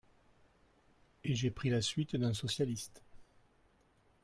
[1.23, 3.03] Et j’ai pris la suite d’un socialiste